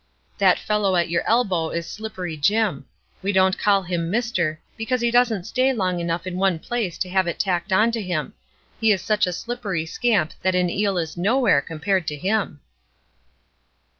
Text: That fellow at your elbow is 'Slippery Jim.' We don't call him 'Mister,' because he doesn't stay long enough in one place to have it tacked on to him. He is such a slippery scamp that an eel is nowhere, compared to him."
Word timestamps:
That 0.39 0.57
fellow 0.57 0.95
at 0.95 1.09
your 1.11 1.21
elbow 1.29 1.69
is 1.69 1.87
'Slippery 1.87 2.35
Jim.' 2.35 2.87
We 3.21 3.31
don't 3.31 3.59
call 3.59 3.83
him 3.83 4.09
'Mister,' 4.09 4.59
because 4.75 4.99
he 5.01 5.11
doesn't 5.11 5.43
stay 5.43 5.71
long 5.73 5.99
enough 5.99 6.25
in 6.25 6.37
one 6.37 6.57
place 6.57 6.97
to 6.97 7.09
have 7.09 7.27
it 7.27 7.37
tacked 7.37 7.71
on 7.71 7.91
to 7.91 8.01
him. 8.01 8.33
He 8.79 8.91
is 8.91 9.03
such 9.03 9.27
a 9.27 9.31
slippery 9.31 9.85
scamp 9.85 10.33
that 10.41 10.55
an 10.55 10.71
eel 10.71 10.97
is 10.97 11.17
nowhere, 11.17 11.61
compared 11.61 12.07
to 12.07 12.15
him." 12.15 12.61